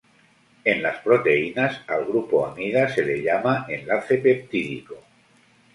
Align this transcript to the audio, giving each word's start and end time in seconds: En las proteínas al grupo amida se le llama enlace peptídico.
En 0.63 0.81
las 0.81 0.97
proteínas 1.01 1.81
al 1.85 2.05
grupo 2.05 2.47
amida 2.47 2.89
se 2.89 3.05
le 3.05 3.21
llama 3.21 3.67
enlace 3.69 4.17
peptídico. 4.17 4.95